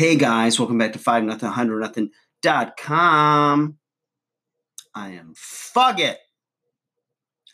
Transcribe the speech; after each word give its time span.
Hey 0.00 0.16
guys, 0.16 0.58
welcome 0.58 0.78
back 0.78 0.94
to 0.94 0.98
5 0.98 1.24
nothing 1.24 1.46
100 1.46 1.78
nothing 1.78 2.08
dot 2.40 2.78
com. 2.78 3.76
I 4.94 5.10
am 5.10 5.34
Fugget. 5.36 6.16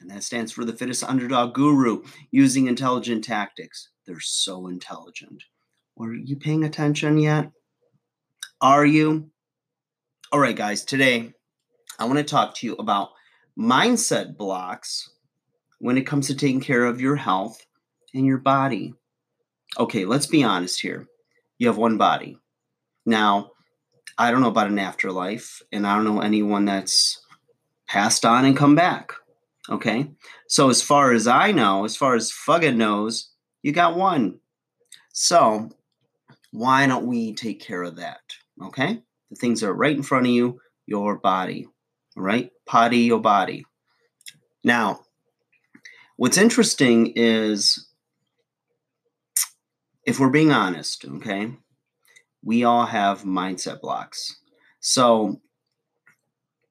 And 0.01 0.09
that 0.13 0.23
stands 0.23 0.53
for 0.53 0.65
the 0.65 0.73
fittest 0.73 1.03
underdog 1.03 1.55
guru 1.55 2.05
using 2.31 2.69
intelligent 2.69 3.25
tactics. 3.25 3.89
They're 4.07 4.21
so 4.21 4.69
intelligent. 4.69 5.43
Are 5.99 6.15
you 6.15 6.37
paying 6.37 6.63
attention 6.63 7.19
yet? 7.19 7.51
Are 8.61 8.87
you? 8.87 9.33
All 10.31 10.39
right, 10.39 10.55
guys, 10.55 10.85
today 10.85 11.33
I 11.99 12.05
want 12.05 12.19
to 12.19 12.23
talk 12.23 12.55
to 12.55 12.67
you 12.69 12.75
about 12.75 13.09
mindset 13.59 14.37
blocks 14.37 15.11
when 15.81 15.99
it 15.99 16.07
comes 16.07 16.29
to 16.29 16.37
taking 16.37 16.61
care 16.61 16.85
of 16.85 17.01
your 17.01 17.17
health 17.17 17.67
and 18.15 18.25
your 18.25 18.39
body. 18.39 18.95
Okay, 19.81 20.05
let's 20.05 20.29
be 20.29 20.45
honest 20.45 20.81
here. 20.81 21.09
You 21.59 21.69
have 21.69 21.77
one 21.77 21.97
body. 21.97 22.39
Now, 23.05 23.53
I 24.19 24.31
don't 24.31 24.41
know 24.41 24.49
about 24.49 24.71
an 24.71 24.79
afterlife, 24.79 25.63
and 25.73 25.87
I 25.87 25.95
don't 25.95 26.05
know 26.05 26.21
anyone 26.21 26.65
that's 26.65 27.21
passed 27.87 28.25
on 28.25 28.45
and 28.45 28.57
come 28.57 28.75
back. 28.75 29.13
Okay, 29.69 30.11
so 30.47 30.71
as 30.71 30.81
far 30.81 31.13
as 31.13 31.27
I 31.27 31.51
know, 31.51 31.85
as 31.85 31.97
far 31.97 32.15
as 32.15 32.31
Fugga 32.31 32.75
knows, 32.75 33.31
you 33.63 33.73
got 33.73 33.97
one. 33.97 34.39
So 35.13 35.71
why 36.53 36.87
don't 36.87 37.07
we 37.07 37.35
take 37.35 37.61
care 37.61 37.83
of 37.83 37.97
that? 37.97 38.21
Okay, 38.63 39.03
the 39.31 39.37
things 39.37 39.63
are 39.63 39.75
right 39.75 39.97
in 39.97 40.03
front 40.03 40.27
of 40.27 40.33
you, 40.33 40.61
your 40.87 41.17
body. 41.17 41.67
All 42.17 42.23
right, 42.23 42.51
potty 42.65 42.99
your 42.99 43.21
body. 43.21 43.65
Now, 44.63 45.01
what's 46.17 46.39
interesting 46.39 47.13
is 47.17 47.89
if 50.07 50.21
we're 50.21 50.31
being 50.31 50.53
honest, 50.53 51.05
okay, 51.05 51.53
we 52.45 52.65
all 52.65 52.87
have 52.87 53.25
mindset 53.25 53.81
blocks. 53.81 54.37
So 54.81 55.41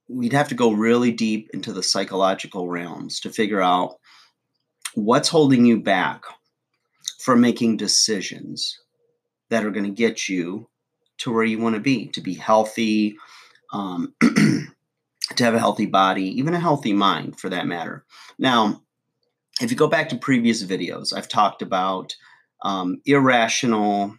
we'd 0.08 0.33
have 0.33 0.47
to 0.47 0.55
go 0.55 0.72
really 0.72 1.11
deep 1.11 1.50
into 1.53 1.73
the 1.73 1.83
psychological 1.83 2.69
realms 2.69 3.19
to 3.19 3.30
figure 3.30 3.61
out 3.61 3.97
what's 4.94 5.28
holding 5.28 5.66
you 5.66 5.81
back 5.81 6.23
from 7.19 7.41
making 7.41 7.75
decisions 7.75 8.80
that 9.50 9.66
are 9.66 9.72
going 9.72 9.86
to 9.86 9.91
get 9.91 10.30
you 10.30 10.67
to 11.17 11.33
where 11.33 11.44
you 11.44 11.59
want 11.59 11.75
to 11.75 11.81
be, 11.81 12.08
to 12.08 12.22
be 12.22 12.33
healthy, 12.33 13.17
um, 13.73 14.13
to 14.22 15.44
have 15.44 15.56
a 15.56 15.59
healthy 15.59 15.86
body, 15.86 16.25
even 16.39 16.53
a 16.53 16.59
healthy 16.59 16.94
mind 16.94 17.38
for 17.38 17.50
that 17.50 17.67
matter. 17.67 18.06
Now, 18.38 18.81
if 19.59 19.72
you 19.72 19.78
go 19.78 19.88
back 19.88 20.09
to 20.09 20.17
previous 20.17 20.63
videos, 20.63 21.13
I've 21.13 21.30
talked 21.30 21.61
about 21.61 22.16
um, 22.61 23.02
irrational 23.06 24.17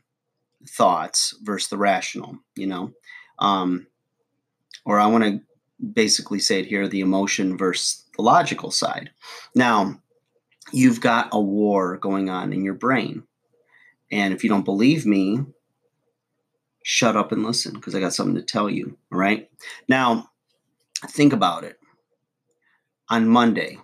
thoughts 0.69 1.35
versus 1.43 1.69
the 1.69 1.79
rational, 1.79 2.39
you 2.57 2.67
know. 2.67 2.93
Um, 3.39 3.87
or 4.85 5.01
I 5.01 5.07
want 5.07 5.25
to 5.25 5.41
basically 5.93 6.39
say 6.39 6.61
it 6.61 6.67
here 6.67 6.89
the 6.89 7.01
emotion 7.01 7.59
versus 7.59 8.05
the 8.17 8.23
logical 8.23 8.71
side. 8.71 9.11
Now, 9.55 10.01
you've 10.73 11.01
got 11.01 11.29
a 11.33 11.41
war 11.41 11.97
going 11.97 12.31
on 12.31 12.53
in 12.53 12.65
your 12.65 12.75
brain. 12.75 13.25
And 14.11 14.33
if 14.33 14.45
you 14.45 14.51
don't 14.51 14.65
believe 14.65 15.05
me, 15.05 15.41
shut 16.85 17.17
up 17.17 17.33
and 17.33 17.45
listen 17.45 17.75
because 17.75 17.95
I 17.95 18.01
got 18.01 18.15
something 18.15 18.37
to 18.37 18.43
tell 18.43 18.71
you. 18.71 18.97
All 19.13 19.19
right. 19.19 19.51
Now, 19.89 20.31
think 21.09 21.33
about 21.33 21.65
it. 21.65 21.79
On 23.09 23.29
Monday, 23.29 23.79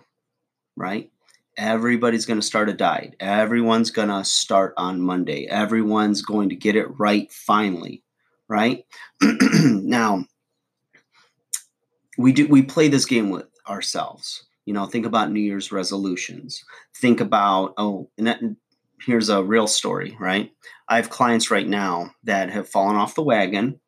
right? 0.75 1.11
Everybody's 1.57 2.25
going 2.25 2.39
to 2.39 2.45
start 2.45 2.69
a 2.69 2.73
diet. 2.73 3.15
Everyone's 3.19 3.91
going 3.91 4.09
to 4.09 4.23
start 4.23 4.73
on 4.77 5.01
Monday. 5.01 5.47
Everyone's 5.47 6.21
going 6.21 6.49
to 6.49 6.55
get 6.55 6.75
it 6.75 6.87
right 6.99 7.31
finally, 7.31 8.03
right? 8.47 8.85
now, 9.21 10.25
we 12.17 12.31
do 12.31 12.47
we 12.47 12.61
play 12.61 12.87
this 12.87 13.05
game 13.05 13.29
with 13.29 13.45
ourselves. 13.67 14.45
You 14.65 14.73
know, 14.73 14.85
think 14.85 15.05
about 15.05 15.31
New 15.31 15.41
Year's 15.41 15.71
resolutions. 15.71 16.63
Think 16.95 17.19
about 17.19 17.73
oh, 17.77 18.09
and 18.17 18.27
that, 18.27 18.39
here's 19.05 19.29
a 19.29 19.43
real 19.43 19.67
story, 19.67 20.15
right? 20.19 20.51
I 20.87 20.97
have 20.97 21.09
clients 21.09 21.51
right 21.51 21.67
now 21.67 22.11
that 22.23 22.49
have 22.51 22.69
fallen 22.69 22.95
off 22.95 23.15
the 23.15 23.23
wagon 23.23 23.79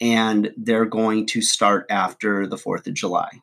and 0.00 0.50
they're 0.56 0.86
going 0.86 1.26
to 1.26 1.42
start 1.42 1.86
after 1.90 2.46
the 2.46 2.56
4th 2.56 2.86
of 2.86 2.94
July 2.94 3.42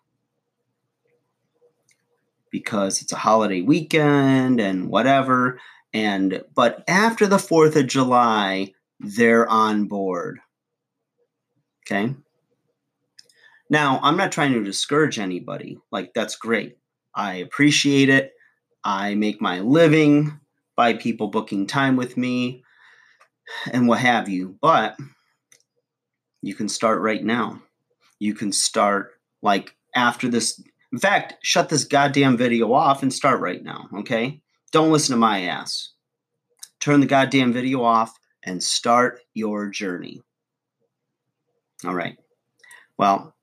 because 2.52 3.02
it's 3.02 3.12
a 3.12 3.18
holiday 3.18 3.62
weekend 3.62 4.60
and 4.60 4.90
whatever. 4.90 5.60
And 5.94 6.44
but 6.54 6.84
after 6.88 7.28
the 7.28 7.38
4th 7.38 7.76
of 7.76 7.88
July, 7.88 8.74
they're 9.00 9.48
on 9.48 9.86
board. 9.86 10.40
Okay. 11.86 12.14
Now, 13.70 14.00
I'm 14.02 14.18
not 14.18 14.32
trying 14.32 14.54
to 14.54 14.64
discourage 14.64 15.20
anybody. 15.20 15.78
Like, 15.92 16.14
that's 16.14 16.36
great. 16.36 16.78
I 17.14 17.36
appreciate 17.36 18.09
it. 18.09 18.34
I 18.84 19.16
make 19.16 19.42
my 19.42 19.59
living 19.59 20.40
by 20.76 20.94
people 20.94 21.28
booking 21.28 21.68
time 21.68 21.96
with 21.96 22.18
me 22.18 22.64
and 23.72 23.88
what 23.88 24.00
have 24.00 24.30
you. 24.30 24.58
But 24.62 24.98
you 26.42 26.56
can 26.56 26.70
start 26.70 27.02
right 27.02 27.24
now. 27.24 27.62
You 28.20 28.34
can 28.34 28.52
start 28.52 29.12
like 29.42 29.76
after 29.96 30.28
this 30.28 30.62
in 30.92 31.00
fact, 31.00 31.36
shut 31.44 31.70
this 31.70 31.84
goddamn 31.84 32.38
video 32.38 32.74
off 32.74 33.04
and 33.04 33.14
start 33.14 33.40
right 33.42 33.64
now, 33.64 33.88
okay? 34.00 34.42
Don't 34.72 34.92
listen 34.92 35.14
to 35.14 35.20
my 35.20 35.42
ass. 35.42 35.90
Turn 36.80 37.00
the 37.00 37.06
goddamn 37.06 37.54
video 37.54 37.84
off 37.84 38.18
and 38.44 38.64
start 38.64 39.20
your 39.34 39.70
journey. 39.70 40.22
All 41.86 41.94
right. 41.94 42.18
Well, 42.98 43.36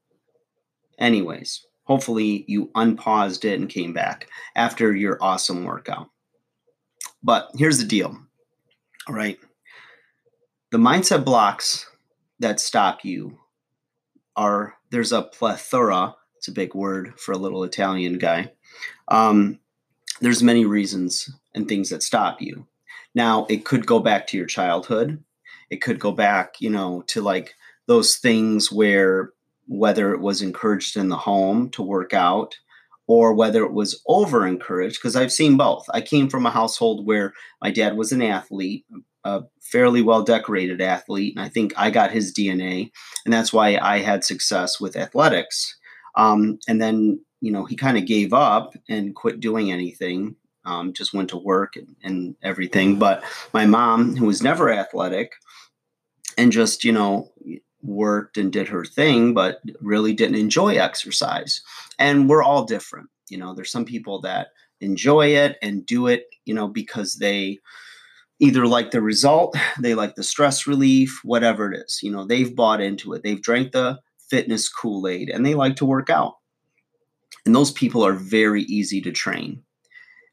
anyways, 0.99 1.67
hopefully 1.84 2.45
you 2.49 2.71
unpaused 2.75 3.45
it 3.45 3.61
and 3.61 3.69
came 3.69 3.93
back 3.93 4.28
after 4.55 4.95
your 4.95 5.19
awesome 5.21 5.65
workout. 5.65 6.11
But 7.23 7.51
here's 7.57 7.78
the 7.78 7.84
deal. 7.84 8.17
All 9.09 9.15
right. 9.15 9.39
The 10.73 10.78
mindset 10.78 11.25
blocks 11.25 11.87
that 12.41 12.61
stop 12.61 13.05
you 13.05 13.39
are 14.34 14.75
there's 14.91 15.13
a 15.13 15.23
plethora 15.23 16.15
it's 16.36 16.48
a 16.48 16.52
big 16.52 16.74
word 16.74 17.19
for 17.19 17.32
a 17.32 17.38
little 17.38 17.64
Italian 17.64 18.19
guy. 18.19 18.52
Um, 19.08 19.58
there's 20.20 20.42
many 20.42 20.64
reasons 20.64 21.30
and 21.54 21.69
things 21.69 21.91
that 21.91 22.02
stop 22.02 22.41
you. 22.41 22.66
Now, 23.14 23.47
it 23.48 23.64
could 23.64 23.86
go 23.86 23.98
back 23.98 24.26
to 24.28 24.36
your 24.36 24.47
childhood. 24.47 25.22
It 25.70 25.82
could 25.82 25.98
go 25.98 26.12
back, 26.12 26.60
you 26.60 26.70
know, 26.70 27.02
to 27.08 27.20
like 27.20 27.54
those 27.86 28.16
things 28.16 28.70
where 28.70 29.32
whether 29.69 30.12
it 30.14 30.20
was 30.20 30.42
encouraged 30.42 30.97
in 30.97 31.08
the 31.08 31.16
home 31.16 31.70
to 31.70 31.82
work 31.82 32.14
out 32.14 32.56
or 33.08 33.32
whether 33.34 33.64
it 33.64 33.72
was 33.72 34.03
over 34.06 34.47
encouraged, 34.47 34.98
because 34.98 35.16
I've 35.16 35.32
seen 35.32 35.56
both. 35.56 35.86
I 35.92 36.00
came 36.00 36.28
from 36.28 36.44
a 36.44 36.50
household 36.50 37.06
where 37.06 37.32
my 37.62 37.70
dad 37.70 37.97
was 37.97 38.10
an 38.12 38.22
athlete, 38.22 38.84
a 39.24 39.42
fairly 39.60 40.03
well 40.03 40.22
decorated 40.22 40.80
athlete, 40.80 41.34
and 41.36 41.44
I 41.44 41.48
think 41.48 41.72
I 41.76 41.91
got 41.91 42.10
his 42.10 42.34
DNA, 42.34 42.91
and 43.24 43.32
that's 43.32 43.53
why 43.53 43.78
I 43.80 43.98
had 43.98 44.24
success 44.24 44.80
with 44.80 44.97
athletics. 44.97 45.75
Um, 46.16 46.59
and 46.66 46.81
then, 46.81 47.21
you 47.41 47.53
know, 47.53 47.65
he 47.65 47.77
kind 47.77 47.99
of 47.99 48.06
gave 48.06 48.32
up 48.32 48.75
and 48.88 49.15
quit 49.15 49.41
doing 49.41 49.71
anything, 49.71 50.37
um, 50.65 50.93
just 50.93 51.15
went 51.15 51.31
to 51.31 51.37
work 51.37 51.77
and, 51.77 51.94
and 52.03 52.34
everything. 52.43 52.99
But 52.99 53.22
my 53.53 53.66
mom, 53.66 54.16
who 54.16 54.27
was 54.27 54.43
never 54.43 54.71
athletic 54.71 55.32
and 56.38 56.50
just, 56.53 56.84
you 56.84 56.93
know, 56.93 57.31
worked 57.82 58.37
and 58.37 58.53
did 58.53 58.69
her 58.69 58.84
thing, 58.84 59.34
but 59.34 59.60
really 59.81 60.12
didn't 60.12 60.37
enjoy 60.37 60.77
exercise. 60.77 61.62
And 61.99 62.28
we're 62.28 62.43
all 62.43 62.65
different. 62.65 63.09
You 63.28 63.38
know, 63.38 63.54
there's 63.54 63.71
some 63.71 63.84
people 63.84 64.21
that 64.22 64.48
enjoy 64.81 65.28
it 65.28 65.56
and 65.62 65.87
do 65.87 66.06
it, 66.06 66.27
you 66.44 66.54
know, 66.54 66.69
because 66.69 67.15
they 67.15 67.59
either 68.38 68.66
like 68.66 68.91
the 68.91 69.00
result, 69.00 69.56
they 69.81 69.94
like 69.94 70.15
the 70.15 70.22
stress 70.22 70.66
relief, 70.66 71.21
whatever 71.24 71.72
it 71.72 71.84
is. 71.86 72.01
You 72.03 72.10
know, 72.10 72.24
they've 72.24 72.54
bought 72.54 72.80
into 72.80 73.13
it. 73.13 73.22
They've 73.22 73.41
drank 73.41 73.72
the 73.72 73.98
fitness 74.31 74.69
Kool 74.69 75.09
Aid 75.09 75.31
and 75.31 75.45
they 75.45 75.55
like 75.55 75.77
to 75.77 75.84
work 75.84 76.11
out. 76.11 76.37
And 77.45 77.55
those 77.55 77.71
people 77.71 78.05
are 78.05 78.13
very 78.13 78.63
easy 78.65 79.01
to 79.03 79.13
train. 79.13 79.63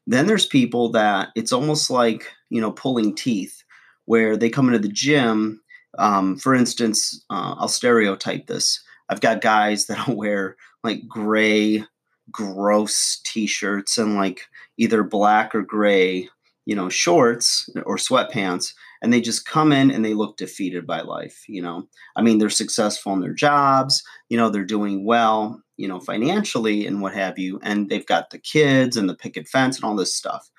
Then 0.06 0.26
there's 0.26 0.46
people 0.46 0.90
that 0.90 1.28
it's 1.34 1.52
almost 1.52 1.90
like, 1.90 2.30
you 2.50 2.60
know, 2.60 2.72
pulling 2.72 3.14
teeth, 3.14 3.62
where 4.06 4.36
they 4.36 4.50
come 4.50 4.66
into 4.66 4.78
the 4.78 4.92
gym. 4.92 5.60
Um, 5.98 6.36
for 6.36 6.54
instance, 6.54 7.24
uh, 7.30 7.54
I'll 7.56 7.68
stereotype 7.68 8.46
this. 8.46 8.82
I've 9.08 9.20
got 9.20 9.40
guys 9.40 9.86
that'll 9.86 10.16
wear 10.16 10.56
like 10.82 11.08
gray, 11.08 11.84
gross 12.30 13.20
t 13.24 13.46
shirts 13.46 13.96
and 13.98 14.16
like 14.16 14.42
either 14.76 15.02
black 15.02 15.54
or 15.54 15.62
gray, 15.62 16.28
you 16.66 16.74
know, 16.74 16.88
shorts 16.88 17.68
or 17.86 17.96
sweatpants 17.96 18.74
and 19.04 19.12
they 19.12 19.20
just 19.20 19.46
come 19.46 19.70
in 19.70 19.90
and 19.90 20.04
they 20.04 20.14
look 20.14 20.36
defeated 20.36 20.86
by 20.86 21.00
life 21.00 21.44
you 21.46 21.62
know 21.62 21.86
i 22.16 22.22
mean 22.22 22.38
they're 22.38 22.50
successful 22.50 23.12
in 23.12 23.20
their 23.20 23.34
jobs 23.34 24.02
you 24.28 24.36
know 24.36 24.48
they're 24.48 24.64
doing 24.64 25.04
well 25.04 25.62
you 25.76 25.86
know 25.86 26.00
financially 26.00 26.86
and 26.86 27.02
what 27.02 27.14
have 27.14 27.38
you 27.38 27.60
and 27.62 27.88
they've 27.88 28.06
got 28.06 28.30
the 28.30 28.38
kids 28.38 28.96
and 28.96 29.08
the 29.08 29.14
picket 29.14 29.46
fence 29.46 29.76
and 29.76 29.84
all 29.84 29.94
this 29.94 30.14
stuff 30.14 30.50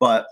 but 0.00 0.26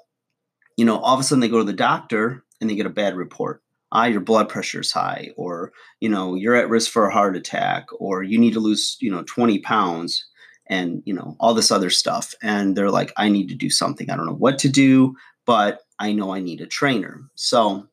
you 0.77 0.85
know 0.85 0.99
all 0.99 1.15
of 1.15 1.21
a 1.21 1.23
sudden 1.23 1.41
they 1.41 1.49
go 1.49 1.59
to 1.59 1.65
the 1.65 1.73
doctor 1.73 2.45
and 2.61 2.69
they 2.69 2.75
get 2.75 2.87
a 2.87 2.91
bad 2.91 3.17
report 3.17 3.63
ah, 3.93 4.05
your 4.05 4.21
blood 4.21 4.49
pressure 4.49 4.81
is 4.81 4.93
high, 4.93 5.31
or 5.37 5.73
you 6.01 6.09
know, 6.09 6.35
you're 6.35 6.55
at 6.55 6.69
risk 6.69 6.91
for 6.91 7.07
a 7.07 7.13
heart 7.13 7.37
attack, 7.37 7.87
or 7.99 8.23
you 8.23 8.39
need 8.39 8.53
to 8.53 8.61
lose, 8.61 8.97
you 9.01 9.11
know, 9.11 9.25
20 9.25 9.59
pounds, 9.61 10.25
and 10.69 11.03
you 11.05 11.13
know, 11.13 11.37
all 11.41 11.55
this 11.55 11.71
other 11.71 11.91
stuff. 11.91 12.35
And 12.43 12.77
they're 12.77 12.91
like, 12.91 13.13
I 13.17 13.29
need 13.29 13.49
to 13.49 13.55
do 13.55 13.71
something. 13.71 14.09
I 14.11 14.17
don't 14.17 14.27
know 14.27 14.33
what 14.33 14.59
to 14.61 14.69
do, 14.69 15.17
but 15.45 15.81
I 16.01 16.13
know 16.13 16.35
I 16.35 16.41
need 16.41 16.61
a 16.61 16.67
trainer. 16.67 17.23
So, 17.37 17.87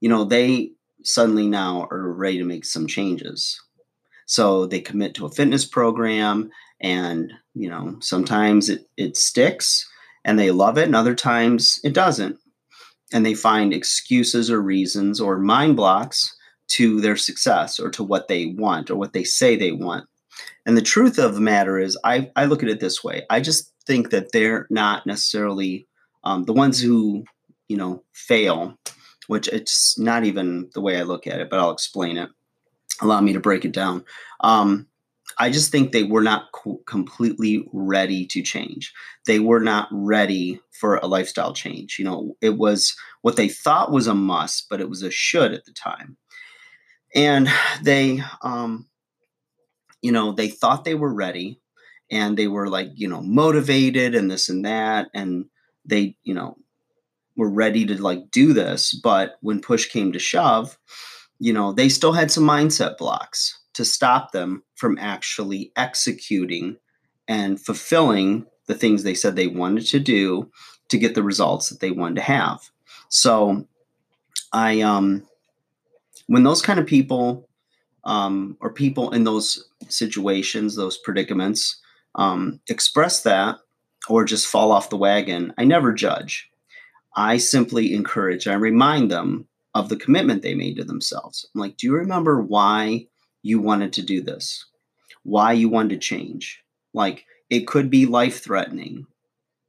you 0.00 0.08
know, 0.08 0.24
they 0.24 0.70
suddenly 1.02 1.48
now 1.48 1.88
are 1.90 2.12
ready 2.12 2.38
to 2.38 2.44
make 2.44 2.64
some 2.64 2.86
changes. 2.86 3.60
So 4.26 4.66
they 4.66 4.80
commit 4.80 5.14
to 5.14 5.26
a 5.26 5.30
fitness 5.30 5.64
program, 5.64 6.50
and 6.80 7.32
you 7.54 7.68
know, 7.68 7.96
sometimes 8.00 8.68
it, 8.68 8.86
it 8.96 9.16
sticks 9.16 9.88
and 10.24 10.38
they 10.38 10.50
love 10.50 10.78
it, 10.78 10.84
and 10.84 10.96
other 10.96 11.14
times 11.14 11.80
it 11.84 11.92
doesn't 11.92 12.38
and 13.14 13.24
they 13.24 13.34
find 13.34 13.72
excuses 13.72 14.50
or 14.50 14.60
reasons 14.60 15.20
or 15.20 15.38
mind 15.38 15.76
blocks 15.76 16.36
to 16.66 17.00
their 17.00 17.16
success 17.16 17.78
or 17.78 17.90
to 17.90 18.02
what 18.02 18.26
they 18.26 18.46
want 18.58 18.90
or 18.90 18.96
what 18.96 19.12
they 19.12 19.22
say 19.22 19.54
they 19.54 19.72
want. 19.72 20.04
And 20.66 20.76
the 20.76 20.82
truth 20.82 21.18
of 21.18 21.34
the 21.34 21.40
matter 21.40 21.78
is, 21.78 21.96
I, 22.04 22.30
I 22.34 22.46
look 22.46 22.62
at 22.62 22.68
it 22.68 22.80
this 22.80 23.04
way 23.04 23.22
I 23.30 23.40
just 23.40 23.72
think 23.86 24.10
that 24.10 24.32
they're 24.32 24.66
not 24.68 25.06
necessarily 25.06 25.86
um, 26.24 26.44
the 26.44 26.52
ones 26.52 26.80
who, 26.80 27.24
you 27.68 27.76
know, 27.76 28.02
fail, 28.12 28.76
which 29.26 29.48
it's 29.48 29.98
not 29.98 30.24
even 30.24 30.70
the 30.74 30.80
way 30.80 30.98
I 30.98 31.02
look 31.02 31.26
at 31.26 31.40
it, 31.40 31.50
but 31.50 31.60
I'll 31.60 31.70
explain 31.70 32.16
it. 32.16 32.30
Allow 33.00 33.20
me 33.20 33.32
to 33.32 33.40
break 33.40 33.64
it 33.64 33.72
down. 33.72 34.04
Um, 34.40 34.86
I 35.38 35.50
just 35.50 35.72
think 35.72 35.90
they 35.90 36.04
were 36.04 36.22
not 36.22 36.52
co- 36.52 36.80
completely 36.86 37.66
ready 37.72 38.26
to 38.26 38.42
change. 38.42 38.92
They 39.26 39.40
were 39.40 39.60
not 39.60 39.88
ready 39.90 40.60
for 40.72 40.96
a 40.96 41.06
lifestyle 41.06 41.52
change. 41.52 41.98
You 41.98 42.04
know, 42.04 42.36
it 42.40 42.56
was 42.56 42.94
what 43.22 43.36
they 43.36 43.48
thought 43.48 43.90
was 43.92 44.06
a 44.06 44.14
must, 44.14 44.68
but 44.68 44.80
it 44.80 44.88
was 44.88 45.02
a 45.02 45.10
should 45.10 45.52
at 45.52 45.64
the 45.64 45.72
time. 45.72 46.16
And 47.14 47.48
they, 47.82 48.22
um, 48.42 48.86
you 50.02 50.12
know, 50.12 50.32
they 50.32 50.48
thought 50.48 50.84
they 50.84 50.94
were 50.94 51.12
ready 51.12 51.60
and 52.10 52.36
they 52.36 52.48
were 52.48 52.68
like, 52.68 52.90
you 52.94 53.08
know, 53.08 53.22
motivated 53.22 54.14
and 54.14 54.30
this 54.30 54.48
and 54.48 54.64
that. 54.64 55.08
And 55.14 55.46
they, 55.84 56.16
you 56.24 56.34
know, 56.34 56.56
were 57.36 57.50
ready 57.50 57.84
to 57.86 58.00
like 58.00 58.30
do 58.30 58.52
this. 58.52 58.94
But 58.94 59.36
when 59.40 59.60
push 59.60 59.86
came 59.86 60.12
to 60.12 60.18
shove, 60.18 60.78
you 61.38 61.52
know, 61.52 61.72
they 61.72 61.88
still 61.88 62.12
had 62.12 62.30
some 62.30 62.44
mindset 62.44 62.96
blocks 62.96 63.58
to 63.74 63.84
stop 63.84 64.32
them 64.32 64.62
from 64.76 64.98
actually 64.98 65.72
executing 65.76 66.76
and 67.26 67.60
fulfilling 67.60 68.46
the 68.66 68.74
things 68.74 69.02
they 69.02 69.14
said 69.14 69.34
they 69.34 69.48
wanted 69.48 69.86
to 69.86 69.98
do 69.98 70.50
to 70.88 70.98
get 70.98 71.14
the 71.14 71.22
results 71.22 71.68
that 71.68 71.80
they 71.80 71.90
wanted 71.90 72.16
to 72.16 72.22
have. 72.22 72.60
So 73.08 73.66
I 74.52 74.80
um 74.80 75.26
when 76.26 76.42
those 76.44 76.62
kind 76.62 76.78
of 76.78 76.86
people 76.86 77.48
um, 78.04 78.56
or 78.60 78.72
people 78.72 79.10
in 79.12 79.24
those 79.24 79.68
situations, 79.88 80.76
those 80.76 80.98
predicaments, 80.98 81.80
um, 82.16 82.60
express 82.68 83.22
that 83.22 83.56
or 84.08 84.24
just 84.24 84.46
fall 84.46 84.72
off 84.72 84.90
the 84.90 84.96
wagon, 84.96 85.52
I 85.58 85.64
never 85.64 85.92
judge. 85.92 86.50
I 87.16 87.36
simply 87.36 87.94
encourage, 87.94 88.46
I 88.46 88.54
remind 88.54 89.10
them 89.10 89.46
of 89.74 89.88
the 89.88 89.96
commitment 89.96 90.42
they 90.42 90.54
made 90.54 90.76
to 90.76 90.84
themselves. 90.84 91.46
I'm 91.54 91.60
like, 91.60 91.76
do 91.76 91.86
you 91.86 91.94
remember 91.94 92.40
why 92.40 93.06
you 93.44 93.60
wanted 93.60 93.92
to 93.92 94.02
do 94.02 94.22
this, 94.22 94.64
why 95.22 95.52
you 95.52 95.68
wanted 95.68 95.90
to 95.90 95.98
change. 95.98 96.64
Like 96.92 97.26
it 97.50 97.68
could 97.68 97.90
be 97.90 98.06
life 98.06 98.42
threatening. 98.42 99.06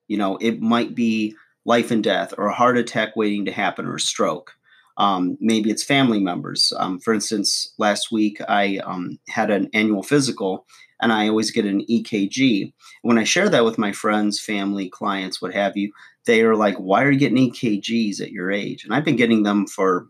You 0.08 0.18
know, 0.18 0.38
it 0.38 0.62
might 0.62 0.96
be 0.96 1.36
life 1.66 1.92
and 1.92 2.04
death 2.04 2.34
or 2.38 2.48
a 2.48 2.54
heart 2.54 2.78
attack 2.78 3.16
waiting 3.16 3.46
to 3.46 3.52
happen 3.52 3.86
or 3.86 3.96
a 3.96 4.00
stroke. 4.00 4.54
Um, 4.98 5.38
maybe 5.40 5.70
it's 5.70 5.84
family 5.84 6.20
members. 6.20 6.72
Um, 6.78 7.00
for 7.00 7.14
instance, 7.14 7.74
last 7.78 8.12
week 8.12 8.40
I 8.48 8.78
um, 8.86 9.20
had 9.28 9.52
an 9.52 9.70
annual 9.74 10.04
physical 10.04 10.66
and 11.02 11.12
I 11.12 11.28
always 11.28 11.52
get 11.52 11.66
an 11.66 11.86
EKG. 11.90 12.74
When 13.02 13.18
I 13.18 13.26
share 13.26 13.50
that 13.50 13.66
with 13.66 13.78
my 13.78 13.92
friends, 13.92 14.40
family, 14.40 14.90
clients, 14.90 15.42
what 15.42 15.54
have 15.54 15.76
you, 15.76 15.92
they 16.26 16.42
are 16.44 16.56
like, 16.56 16.78
Why 16.78 17.04
are 17.04 17.12
you 17.12 17.20
getting 17.20 17.52
EKGs 17.52 18.22
at 18.22 18.32
your 18.32 18.52
age? 18.52 18.84
And 18.84 18.94
I've 18.94 19.06
been 19.06 19.18
getting 19.18 19.44
them 19.44 19.68
for, 19.68 20.08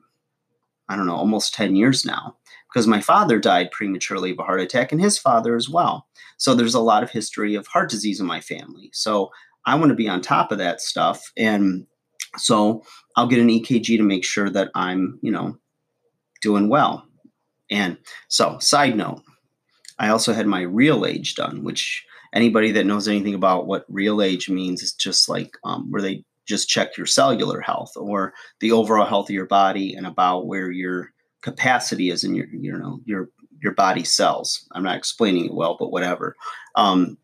I 0.87 0.95
don't 0.95 1.07
know, 1.07 1.15
almost 1.15 1.53
10 1.55 1.75
years 1.75 2.05
now 2.05 2.35
because 2.71 2.87
my 2.87 3.01
father 3.01 3.39
died 3.39 3.71
prematurely 3.71 4.31
of 4.31 4.39
a 4.39 4.43
heart 4.43 4.59
attack 4.59 4.91
and 4.91 5.01
his 5.01 5.17
father 5.17 5.55
as 5.55 5.69
well. 5.69 6.07
So 6.37 6.53
there's 6.53 6.75
a 6.75 6.79
lot 6.81 7.03
of 7.03 7.09
history 7.09 7.55
of 7.55 7.67
heart 7.67 7.89
disease 7.89 8.19
in 8.19 8.25
my 8.25 8.41
family. 8.41 8.89
So 8.93 9.31
I 9.65 9.75
want 9.75 9.89
to 9.89 9.95
be 9.95 10.09
on 10.09 10.21
top 10.21 10.51
of 10.51 10.57
that 10.57 10.81
stuff. 10.81 11.31
And 11.37 11.87
so 12.37 12.83
I'll 13.15 13.27
get 13.27 13.39
an 13.39 13.47
EKG 13.47 13.97
to 13.97 14.03
make 14.03 14.23
sure 14.23 14.49
that 14.49 14.69
I'm, 14.75 15.19
you 15.21 15.31
know, 15.31 15.57
doing 16.41 16.69
well. 16.69 17.07
And 17.71 17.97
so, 18.27 18.57
side 18.59 18.95
note, 18.95 19.21
I 19.97 20.09
also 20.09 20.33
had 20.33 20.47
my 20.47 20.61
real 20.61 21.05
age 21.05 21.35
done, 21.35 21.63
which 21.63 22.05
anybody 22.33 22.71
that 22.71 22.85
knows 22.85 23.07
anything 23.07 23.33
about 23.33 23.67
what 23.67 23.85
real 23.89 24.21
age 24.21 24.49
means 24.49 24.83
is 24.83 24.93
just 24.93 25.29
like 25.29 25.57
um, 25.63 25.89
where 25.89 26.01
they 26.01 26.23
just 26.45 26.69
check 26.69 26.97
your 26.97 27.07
cellular 27.07 27.59
health 27.59 27.93
or 27.95 28.33
the 28.59 28.71
overall 28.71 29.05
health 29.05 29.29
of 29.29 29.33
your 29.33 29.47
body 29.47 29.95
and 29.95 30.05
about 30.05 30.45
where 30.45 30.69
you're 30.69 31.11
capacity 31.41 32.09
is 32.09 32.23
in 32.23 32.33
your 32.33 32.47
you 32.47 32.71
know 32.71 32.99
your 33.05 33.29
your 33.61 33.73
body 33.73 34.03
cells. 34.03 34.67
I'm 34.73 34.83
not 34.83 34.97
explaining 34.97 35.45
it 35.45 35.53
well, 35.53 35.77
but 35.79 35.91
whatever. 35.91 36.35
Um, 36.75 37.17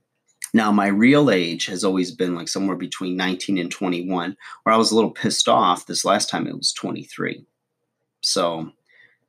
now, 0.53 0.71
my 0.71 0.87
real 0.87 1.31
age 1.31 1.65
has 1.67 1.83
always 1.83 2.11
been 2.11 2.35
like 2.35 2.49
somewhere 2.49 2.75
between 2.75 3.15
19 3.15 3.57
and 3.57 3.71
21, 3.71 4.35
where 4.63 4.75
I 4.75 4.77
was 4.77 4.91
a 4.91 4.95
little 4.95 5.11
pissed 5.11 5.47
off. 5.47 5.85
This 5.85 6.03
last 6.03 6.29
time 6.29 6.45
it 6.45 6.57
was 6.57 6.73
23. 6.73 7.45
So 8.21 8.71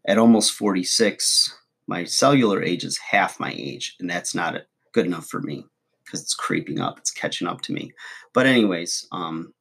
at 0.07 0.19
almost 0.19 0.53
46, 0.53 1.57
my 1.87 2.05
cellular 2.05 2.63
age 2.63 2.83
is 2.83 2.99
half 2.99 3.39
my 3.39 3.53
age, 3.57 3.97
and 4.01 4.11
that's 4.11 4.35
not 4.35 4.63
good 4.93 5.07
enough 5.07 5.27
for 5.27 5.41
me 5.41 5.65
because 6.05 6.21
it's 6.21 6.35
creeping 6.35 6.81
up, 6.81 6.99
it's 6.99 7.13
catching 7.13 7.47
up 7.47 7.61
to 7.63 7.73
me. 7.73 7.93
But, 8.35 8.47
anyways, 8.47 9.07
um, 9.13 9.55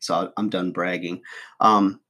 so 0.00 0.32
I'm 0.36 0.48
done 0.48 0.72
bragging. 0.72 1.22
Um, 1.60 2.00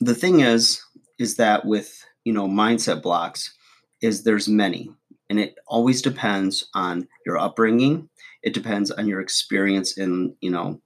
the 0.00 0.14
thing 0.14 0.40
is, 0.40 0.82
is 1.20 1.36
that 1.36 1.64
with 1.64 2.04
you 2.24 2.32
know 2.32 2.48
mindset 2.48 3.02
blocks 3.02 3.54
is 4.00 4.24
there's 4.24 4.48
many 4.48 4.90
and 5.32 5.40
it 5.40 5.54
always 5.66 6.02
depends 6.02 6.68
on 6.74 7.08
your 7.24 7.38
upbringing. 7.38 8.06
It 8.42 8.52
depends 8.52 8.90
on 8.90 9.08
your 9.08 9.18
experience 9.18 9.96
in 9.96 10.36
you 10.42 10.50
know 10.50 10.82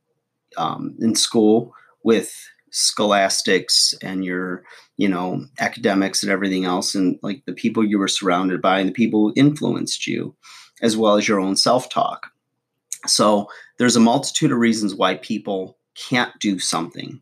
um, 0.57 0.95
in 1.01 1.17
school 1.17 1.75
with 2.05 2.33
scholastics 2.71 3.93
and 4.03 4.25
your 4.25 4.63
you 4.99 5.09
know 5.09 5.45
academics 5.59 6.23
and 6.23 6.31
everything 6.31 6.65
else 6.65 6.95
and 6.95 7.19
like 7.25 7.43
the 7.47 7.53
people 7.53 7.85
you 7.85 7.99
were 7.99 8.07
surrounded 8.07 8.63
by 8.63 8.79
and 8.79 8.89
the 8.89 8.93
people 8.93 9.21
who 9.21 9.33
influenced 9.35 10.07
you 10.07 10.37
as 10.81 10.97
well 10.97 11.17
as 11.17 11.27
your 11.27 11.41
own 11.41 11.57
self-talk. 11.57 12.29
So 13.05 13.49
there's 13.79 13.97
a 13.97 14.01
multitude 14.01 14.53
of 14.53 14.59
reasons 14.59 14.95
why 14.95 15.17
people 15.17 15.77
can't 15.97 16.39
do 16.39 16.61
something. 16.61 17.21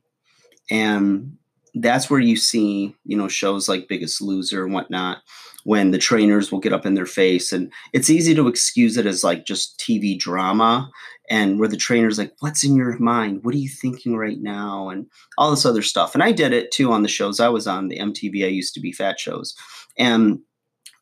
And 0.71 1.39
that's 1.75 2.09
where 2.09 2.21
you 2.21 2.37
see, 2.37 2.95
you 3.05 3.17
know, 3.17 3.29
shows 3.29 3.69
like 3.69 3.89
Biggest 3.89 4.21
Loser 4.21 4.65
and 4.65 4.73
whatnot, 4.73 5.19
when 5.65 5.91
the 5.91 5.99
trainers 5.99 6.53
will 6.53 6.61
get 6.61 6.73
up 6.73 6.87
in 6.87 6.95
their 6.95 7.07
face. 7.07 7.53
And 7.53 7.73
it's 7.93 8.11
easy 8.11 8.35
to 8.35 8.49
excuse 8.49 8.97
it 8.97 9.07
as 9.07 9.25
like 9.25 9.47
just 9.47 9.81
TV 9.81 10.19
drama. 10.19 10.91
And 11.31 11.59
where 11.59 11.69
the 11.69 11.77
trainer's 11.77 12.19
like, 12.19 12.33
what's 12.41 12.65
in 12.65 12.77
your 12.77 12.99
mind? 12.99 13.45
What 13.45 13.55
are 13.55 13.59
you 13.59 13.69
thinking 13.69 14.17
right 14.17 14.39
now? 14.41 14.91
And 14.91 15.07
all 15.39 15.51
this 15.51 15.65
other 15.65 15.83
stuff. 15.83 16.15
And 16.15 16.23
I 16.23 16.33
did 16.33 16.53
it 16.53 16.71
too 16.71 16.93
on 16.93 17.03
the 17.03 17.09
shows 17.09 17.41
I 17.41 17.49
was 17.49 17.67
on, 17.67 17.89
the 17.89 17.99
MTV 17.99 18.45
I 18.45 18.49
used 18.49 18.75
to 18.75 18.81
be 18.81 18.93
fat 18.93 19.19
shows. 19.19 19.55
And 19.99 20.41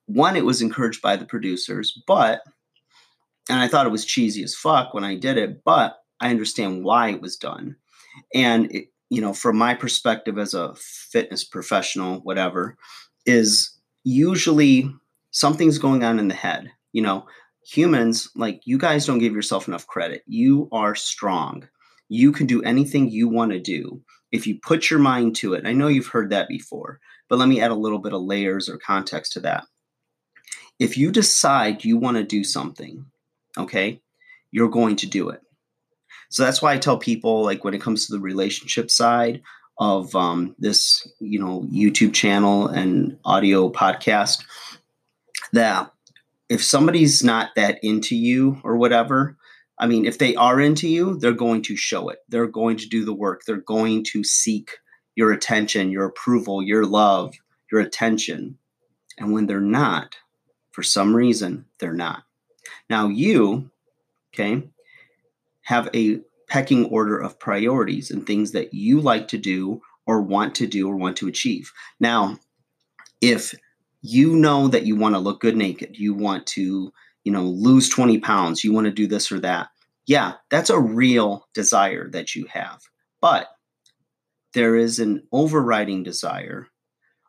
one, 0.06 0.36
it 0.36 0.44
was 0.44 0.62
encouraged 0.62 1.02
by 1.02 1.16
the 1.16 1.24
producers, 1.24 2.00
but, 2.06 2.42
and 3.48 3.60
I 3.60 3.68
thought 3.68 3.86
it 3.86 3.92
was 3.92 4.04
cheesy 4.04 4.42
as 4.42 4.54
fuck 4.54 4.94
when 4.94 5.04
I 5.04 5.16
did 5.16 5.38
it, 5.38 5.64
but 5.64 5.98
I 6.20 6.30
understand 6.30 6.84
why 6.84 7.10
it 7.10 7.20
was 7.20 7.36
done. 7.36 7.76
And 8.34 8.70
it, 8.72 8.91
you 9.12 9.20
know, 9.20 9.34
from 9.34 9.58
my 9.58 9.74
perspective 9.74 10.38
as 10.38 10.54
a 10.54 10.74
fitness 10.74 11.44
professional, 11.44 12.20
whatever, 12.20 12.78
is 13.26 13.78
usually 14.04 14.90
something's 15.32 15.76
going 15.76 16.02
on 16.02 16.18
in 16.18 16.28
the 16.28 16.34
head. 16.34 16.70
You 16.92 17.02
know, 17.02 17.26
humans, 17.62 18.30
like 18.34 18.62
you 18.64 18.78
guys 18.78 19.04
don't 19.04 19.18
give 19.18 19.34
yourself 19.34 19.68
enough 19.68 19.86
credit. 19.86 20.22
You 20.26 20.66
are 20.72 20.94
strong. 20.94 21.68
You 22.08 22.32
can 22.32 22.46
do 22.46 22.62
anything 22.62 23.10
you 23.10 23.28
want 23.28 23.52
to 23.52 23.60
do 23.60 24.00
if 24.30 24.46
you 24.46 24.58
put 24.62 24.88
your 24.88 24.98
mind 24.98 25.36
to 25.36 25.52
it. 25.52 25.66
I 25.66 25.74
know 25.74 25.88
you've 25.88 26.06
heard 26.06 26.30
that 26.30 26.48
before, 26.48 26.98
but 27.28 27.38
let 27.38 27.50
me 27.50 27.60
add 27.60 27.70
a 27.70 27.74
little 27.74 27.98
bit 27.98 28.14
of 28.14 28.22
layers 28.22 28.66
or 28.66 28.78
context 28.78 29.34
to 29.34 29.40
that. 29.40 29.64
If 30.78 30.96
you 30.96 31.12
decide 31.12 31.84
you 31.84 31.98
want 31.98 32.16
to 32.16 32.24
do 32.24 32.44
something, 32.44 33.04
okay, 33.58 34.00
you're 34.52 34.70
going 34.70 34.96
to 34.96 35.06
do 35.06 35.28
it. 35.28 35.42
So 36.32 36.42
that's 36.42 36.62
why 36.62 36.72
I 36.72 36.78
tell 36.78 36.96
people, 36.96 37.44
like 37.44 37.62
when 37.62 37.74
it 37.74 37.82
comes 37.82 38.06
to 38.06 38.12
the 38.12 38.18
relationship 38.20 38.90
side 38.90 39.42
of 39.78 40.16
um, 40.16 40.56
this, 40.58 41.06
you 41.20 41.38
know, 41.38 41.68
YouTube 41.70 42.14
channel 42.14 42.68
and 42.68 43.18
audio 43.24 43.70
podcast, 43.70 44.42
that 45.52 45.92
if 46.48 46.64
somebody's 46.64 47.22
not 47.22 47.50
that 47.56 47.78
into 47.82 48.16
you 48.16 48.58
or 48.64 48.78
whatever, 48.78 49.36
I 49.78 49.86
mean, 49.86 50.06
if 50.06 50.16
they 50.16 50.34
are 50.34 50.58
into 50.58 50.88
you, 50.88 51.18
they're 51.18 51.32
going 51.32 51.60
to 51.64 51.76
show 51.76 52.08
it. 52.08 52.20
They're 52.30 52.46
going 52.46 52.78
to 52.78 52.88
do 52.88 53.04
the 53.04 53.12
work. 53.12 53.42
They're 53.46 53.56
going 53.56 54.02
to 54.12 54.24
seek 54.24 54.70
your 55.14 55.32
attention, 55.32 55.90
your 55.90 56.06
approval, 56.06 56.62
your 56.62 56.86
love, 56.86 57.34
your 57.70 57.82
attention. 57.82 58.56
And 59.18 59.34
when 59.34 59.46
they're 59.46 59.60
not, 59.60 60.16
for 60.70 60.82
some 60.82 61.14
reason, 61.14 61.66
they're 61.78 61.92
not. 61.92 62.22
Now, 62.88 63.08
you, 63.08 63.70
okay, 64.32 64.70
have 65.62 65.88
a 65.94 66.20
pecking 66.48 66.86
order 66.86 67.18
of 67.18 67.38
priorities 67.38 68.10
and 68.10 68.26
things 68.26 68.52
that 68.52 68.74
you 68.74 69.00
like 69.00 69.28
to 69.28 69.38
do 69.38 69.80
or 70.06 70.20
want 70.20 70.54
to 70.56 70.66
do 70.66 70.88
or 70.88 70.96
want 70.96 71.16
to 71.16 71.28
achieve. 71.28 71.72
Now, 72.00 72.38
if 73.20 73.54
you 74.02 74.34
know 74.36 74.68
that 74.68 74.84
you 74.84 74.96
want 74.96 75.14
to 75.14 75.20
look 75.20 75.40
good 75.40 75.56
naked, 75.56 75.96
you 75.96 76.12
want 76.12 76.46
to, 76.48 76.92
you 77.24 77.32
know, 77.32 77.44
lose 77.44 77.88
20 77.88 78.18
pounds, 78.18 78.64
you 78.64 78.72
want 78.72 78.84
to 78.86 78.90
do 78.90 79.06
this 79.06 79.30
or 79.30 79.38
that. 79.40 79.68
Yeah, 80.06 80.34
that's 80.50 80.70
a 80.70 80.80
real 80.80 81.46
desire 81.54 82.10
that 82.10 82.34
you 82.34 82.46
have. 82.46 82.80
But 83.20 83.48
there 84.54 84.76
is 84.76 84.98
an 84.98 85.22
overriding 85.32 86.02
desire 86.02 86.66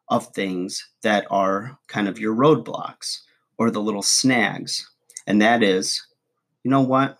of 0.09 0.27
things 0.27 0.85
that 1.03 1.25
are 1.29 1.77
kind 1.87 2.07
of 2.07 2.19
your 2.19 2.35
roadblocks 2.35 3.19
or 3.57 3.69
the 3.69 3.81
little 3.81 4.01
snags. 4.01 4.89
And 5.27 5.41
that 5.41 5.63
is, 5.63 6.05
you 6.63 6.71
know 6.71 6.81
what? 6.81 7.17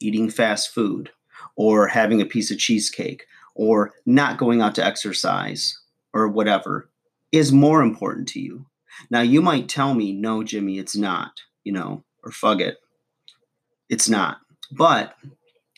Eating 0.00 0.30
fast 0.30 0.72
food 0.72 1.10
or 1.56 1.88
having 1.88 2.20
a 2.20 2.26
piece 2.26 2.50
of 2.50 2.58
cheesecake 2.58 3.26
or 3.54 3.92
not 4.06 4.38
going 4.38 4.60
out 4.62 4.74
to 4.76 4.84
exercise 4.84 5.78
or 6.14 6.28
whatever 6.28 6.88
is 7.32 7.52
more 7.52 7.82
important 7.82 8.28
to 8.28 8.40
you. 8.40 8.66
Now, 9.10 9.20
you 9.20 9.42
might 9.42 9.68
tell 9.68 9.94
me, 9.94 10.12
no, 10.12 10.42
Jimmy, 10.42 10.78
it's 10.78 10.96
not, 10.96 11.42
you 11.64 11.72
know, 11.72 12.04
or 12.24 12.32
fug 12.32 12.60
it. 12.60 12.78
It's 13.88 14.08
not. 14.08 14.38
But 14.70 15.16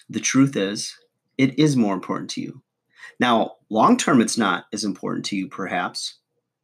the 0.08 0.20
truth 0.20 0.56
is, 0.56 0.96
it 1.38 1.58
is 1.58 1.76
more 1.76 1.94
important 1.94 2.30
to 2.30 2.40
you. 2.40 2.62
Now, 3.18 3.56
long 3.68 3.96
term, 3.96 4.20
it's 4.20 4.38
not 4.38 4.66
as 4.72 4.84
important 4.84 5.24
to 5.26 5.36
you, 5.36 5.48
perhaps, 5.48 6.16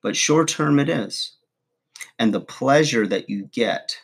but 0.03 0.17
short 0.17 0.49
term, 0.49 0.79
it 0.79 0.89
is. 0.89 1.33
And 2.19 2.33
the 2.33 2.41
pleasure 2.41 3.07
that 3.07 3.29
you 3.29 3.45
get 3.53 3.97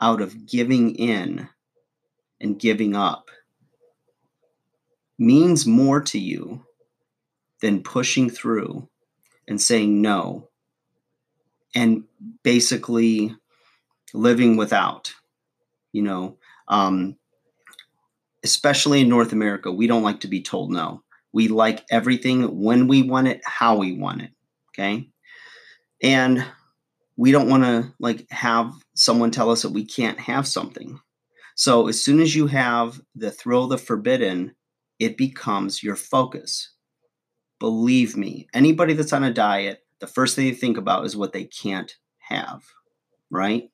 out 0.00 0.20
of 0.20 0.46
giving 0.46 0.94
in 0.96 1.48
and 2.40 2.58
giving 2.58 2.94
up 2.94 3.30
means 5.18 5.66
more 5.66 6.00
to 6.00 6.18
you 6.18 6.64
than 7.60 7.82
pushing 7.82 8.28
through 8.28 8.88
and 9.46 9.60
saying 9.60 10.02
no 10.02 10.48
and 11.74 12.04
basically 12.42 13.34
living 14.12 14.56
without 14.56 15.12
you 15.92 16.02
know 16.02 16.36
um, 16.68 17.16
especially 18.42 19.00
in 19.00 19.08
north 19.08 19.32
america 19.32 19.70
we 19.70 19.86
don't 19.86 20.02
like 20.02 20.20
to 20.20 20.28
be 20.28 20.42
told 20.42 20.70
no. 20.70 21.02
We 21.32 21.48
like 21.48 21.84
everything 21.90 22.62
when 22.62 22.86
we 22.86 23.02
want 23.02 23.26
it 23.26 23.40
how 23.44 23.76
we 23.76 23.92
want 23.92 24.22
it 24.22 24.30
okay? 24.74 25.08
And 26.02 26.44
we 27.16 27.32
don't 27.32 27.48
want 27.48 27.62
to 27.62 27.92
like 27.98 28.28
have 28.30 28.72
someone 28.94 29.30
tell 29.30 29.50
us 29.50 29.62
that 29.62 29.70
we 29.70 29.84
can't 29.84 30.18
have 30.18 30.46
something 30.46 31.00
so 31.54 31.88
as 31.88 32.02
soon 32.02 32.20
as 32.20 32.34
you 32.34 32.46
have 32.46 33.00
the 33.14 33.30
thrill 33.30 33.66
the 33.66 33.78
forbidden 33.78 34.54
it 34.98 35.16
becomes 35.16 35.82
your 35.82 35.96
focus 35.96 36.70
believe 37.58 38.16
me 38.16 38.46
anybody 38.54 38.92
that's 38.92 39.12
on 39.12 39.24
a 39.24 39.32
diet 39.32 39.80
the 40.00 40.06
first 40.06 40.36
thing 40.36 40.46
they 40.46 40.54
think 40.54 40.76
about 40.76 41.04
is 41.04 41.16
what 41.16 41.32
they 41.32 41.44
can't 41.44 41.96
have 42.18 42.62
right 43.30 43.70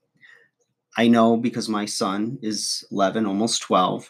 i 0.96 1.08
know 1.08 1.36
because 1.36 1.68
my 1.68 1.84
son 1.84 2.38
is 2.42 2.84
11 2.90 3.26
almost 3.26 3.62
12 3.62 4.08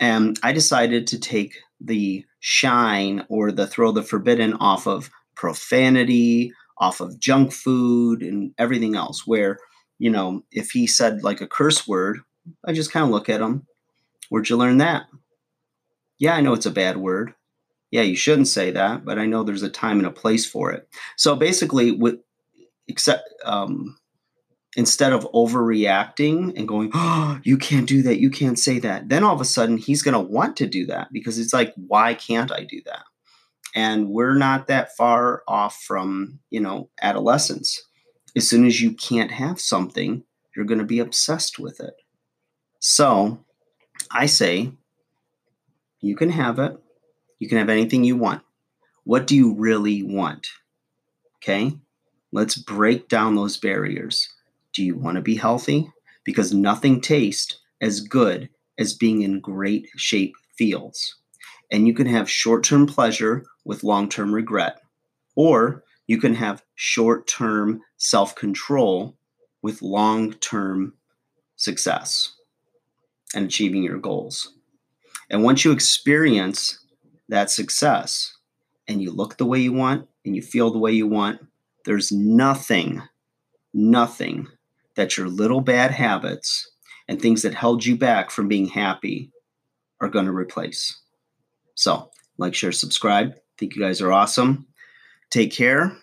and 0.00 0.38
i 0.42 0.52
decided 0.52 1.06
to 1.06 1.18
take 1.18 1.56
the 1.80 2.24
shine 2.40 3.24
or 3.28 3.52
the 3.52 3.66
throw 3.66 3.92
the 3.92 4.02
forbidden 4.02 4.54
off 4.54 4.86
of 4.86 5.10
profanity 5.34 6.52
off 6.78 7.00
of 7.00 7.18
junk 7.18 7.52
food 7.52 8.22
and 8.22 8.52
everything 8.58 8.96
else. 8.96 9.26
Where, 9.26 9.58
you 9.98 10.10
know, 10.10 10.42
if 10.50 10.70
he 10.70 10.86
said 10.86 11.22
like 11.22 11.40
a 11.40 11.46
curse 11.46 11.86
word, 11.86 12.20
I 12.64 12.72
just 12.72 12.92
kind 12.92 13.04
of 13.04 13.10
look 13.10 13.28
at 13.28 13.40
them. 13.40 13.66
Where'd 14.28 14.48
you 14.48 14.56
learn 14.56 14.78
that? 14.78 15.06
Yeah, 16.18 16.34
I 16.34 16.40
know 16.40 16.52
it's 16.54 16.66
a 16.66 16.70
bad 16.70 16.96
word. 16.96 17.34
Yeah, 17.90 18.02
you 18.02 18.16
shouldn't 18.16 18.48
say 18.48 18.70
that, 18.72 19.04
but 19.04 19.18
I 19.18 19.26
know 19.26 19.42
there's 19.42 19.62
a 19.62 19.70
time 19.70 19.98
and 19.98 20.06
a 20.06 20.10
place 20.10 20.46
for 20.46 20.72
it. 20.72 20.88
So 21.16 21.36
basically, 21.36 21.92
with 21.92 22.16
except 22.88 23.28
um, 23.44 23.96
instead 24.76 25.12
of 25.12 25.30
overreacting 25.32 26.56
and 26.56 26.66
going, 26.66 26.90
"Oh, 26.94 27.38
you 27.44 27.56
can't 27.56 27.88
do 27.88 28.02
that, 28.02 28.18
you 28.18 28.30
can't 28.30 28.58
say 28.58 28.78
that," 28.80 29.08
then 29.08 29.22
all 29.22 29.34
of 29.34 29.40
a 29.40 29.44
sudden 29.44 29.76
he's 29.76 30.02
going 30.02 30.14
to 30.14 30.32
want 30.32 30.56
to 30.56 30.66
do 30.66 30.86
that 30.86 31.08
because 31.12 31.38
it's 31.38 31.52
like, 31.52 31.72
"Why 31.76 32.14
can't 32.14 32.50
I 32.50 32.64
do 32.64 32.80
that?" 32.86 33.04
and 33.74 34.08
we're 34.08 34.36
not 34.36 34.68
that 34.68 34.96
far 34.96 35.42
off 35.48 35.82
from 35.82 36.38
you 36.50 36.60
know 36.60 36.88
adolescence 37.02 37.82
as 38.36 38.48
soon 38.48 38.66
as 38.66 38.80
you 38.80 38.92
can't 38.92 39.30
have 39.30 39.60
something 39.60 40.22
you're 40.54 40.64
going 40.64 40.78
to 40.78 40.84
be 40.84 41.00
obsessed 41.00 41.58
with 41.58 41.80
it 41.80 41.94
so 42.86 43.38
i 44.10 44.26
say 44.26 44.70
you 46.04 46.14
can 46.14 46.28
have 46.28 46.58
it. 46.58 46.76
You 47.38 47.48
can 47.48 47.56
have 47.56 47.70
anything 47.70 48.04
you 48.04 48.14
want. 48.14 48.42
What 49.04 49.26
do 49.26 49.34
you 49.34 49.54
really 49.54 50.02
want? 50.02 50.46
Okay? 51.38 51.72
Let's 52.30 52.56
break 52.56 53.08
down 53.08 53.36
those 53.36 53.56
barriers. 53.56 54.28
Do 54.74 54.84
you 54.84 54.98
want 54.98 55.14
to 55.16 55.22
be 55.22 55.34
healthy? 55.34 55.90
Because 56.24 56.52
nothing 56.52 57.00
tastes 57.00 57.58
as 57.80 58.02
good 58.02 58.50
as 58.78 58.92
being 58.92 59.22
in 59.22 59.40
great 59.40 59.88
shape 59.96 60.34
feels 60.58 61.16
and 61.72 61.86
you 61.86 61.94
can 61.94 62.06
have 62.06 62.28
short-term 62.28 62.86
pleasure 62.86 63.46
with 63.64 63.82
long 63.82 64.10
term 64.10 64.34
regret, 64.34 64.82
or 65.34 65.82
you 66.06 66.20
can 66.20 66.34
have 66.34 66.62
short 66.74 67.26
term 67.26 67.80
self 67.96 68.34
control 68.34 69.16
with 69.62 69.80
long 69.80 70.34
term 70.34 70.92
success 71.56 72.34
and 73.34 73.46
achieving 73.46 73.82
your 73.82 73.98
goals. 73.98 74.52
And 75.30 75.42
once 75.42 75.64
you 75.64 75.72
experience 75.72 76.78
that 77.28 77.50
success 77.50 78.36
and 78.86 79.02
you 79.02 79.10
look 79.10 79.36
the 79.36 79.46
way 79.46 79.58
you 79.58 79.72
want 79.72 80.08
and 80.24 80.36
you 80.36 80.42
feel 80.42 80.70
the 80.70 80.78
way 80.78 80.92
you 80.92 81.06
want, 81.06 81.40
there's 81.84 82.12
nothing, 82.12 83.02
nothing 83.72 84.46
that 84.96 85.16
your 85.16 85.28
little 85.28 85.60
bad 85.60 85.90
habits 85.90 86.70
and 87.08 87.20
things 87.20 87.42
that 87.42 87.54
held 87.54 87.84
you 87.84 87.96
back 87.96 88.30
from 88.30 88.48
being 88.48 88.66
happy 88.66 89.30
are 90.00 90.08
going 90.08 90.26
to 90.26 90.32
replace. 90.32 91.00
So, 91.74 92.10
like, 92.38 92.54
share, 92.54 92.72
subscribe 92.72 93.34
think 93.58 93.74
you 93.74 93.82
guys 93.82 94.00
are 94.00 94.12
awesome. 94.12 94.66
Take 95.30 95.52
care, 95.52 95.96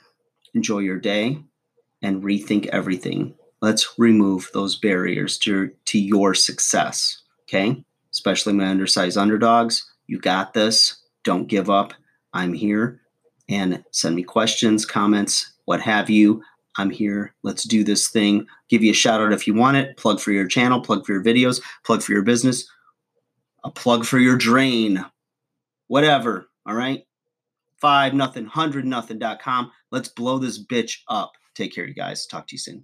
enjoy 0.54 0.80
your 0.80 1.00
day, 1.00 1.40
and 2.02 2.24
rethink 2.24 2.68
everything. 2.68 3.36
Let's 3.62 3.94
remove 3.98 4.50
those 4.54 4.76
barriers 4.76 5.38
to, 5.40 5.72
to 5.86 6.00
your 6.00 6.34
success. 6.34 7.21
Okay? 7.51 7.84
Especially 8.12 8.53
my 8.53 8.67
undersized 8.67 9.17
underdogs. 9.17 9.86
You 10.08 10.20
got 10.20 10.53
this. 10.53 11.01
Don't 11.24 11.48
give 11.48 11.70
up. 11.70 11.93
I'm 12.34 12.53
here. 12.53 13.01
And 13.50 13.84
send 13.91 14.15
me 14.15 14.24
questions, 14.24 14.86
comments, 14.86 15.53
what 15.65 15.81
have 15.81 16.10
you. 16.10 16.41
I'm 16.77 16.89
here. 16.89 17.34
Let's 17.43 17.63
do 17.63 17.84
this 17.84 18.10
thing. 18.10 18.48
Give 18.70 18.81
you 18.81 18.91
a 18.91 18.96
shout 18.96 19.20
out 19.20 19.34
if 19.34 19.46
you 19.46 19.53
want 19.53 19.75
it. 19.75 19.98
Plug 19.98 20.22
for 20.22 20.31
your 20.31 20.48
channel, 20.48 20.79
plug 20.79 21.05
for 21.05 21.12
your 21.12 21.24
videos, 21.24 21.62
plug 21.84 22.01
for 22.01 22.13
your 22.13 22.22
business, 22.22 22.65
a 23.65 23.70
plug 23.70 24.05
for 24.05 24.20
your 24.20 24.38
drain, 24.38 25.03
whatever. 25.88 26.48
All 26.65 26.75
right 26.75 27.03
five 27.81 28.13
nothing, 28.13 28.46
hundred 28.46 28.86
nothing.com. 28.86 29.72
Let's 29.91 30.08
blow 30.08 30.38
this 30.38 30.63
bitch 30.63 31.00
up. 31.10 31.34
Take 31.55 31.74
care, 31.74 31.88
you 31.88 31.93
guys. 31.93 32.27
Talk 32.27 32.48
to 32.48 32.55
you 32.55 32.60
soon. 32.60 32.84